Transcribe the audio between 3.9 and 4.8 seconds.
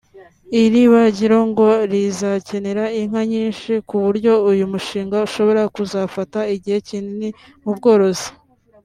buryo uyu